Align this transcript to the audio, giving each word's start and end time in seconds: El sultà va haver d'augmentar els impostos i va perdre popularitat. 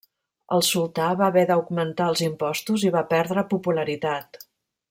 El 0.55 0.63
sultà 0.67 1.09
va 1.19 1.27
haver 1.33 1.43
d'augmentar 1.51 2.09
els 2.13 2.25
impostos 2.31 2.89
i 2.91 2.93
va 2.99 3.07
perdre 3.15 3.45
popularitat. 3.53 4.45